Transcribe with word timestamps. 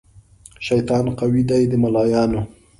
شیطان 0.67 1.05
قوي 1.19 1.43
دی 1.49 1.63
د 1.71 1.73
ملایانو 1.83 2.41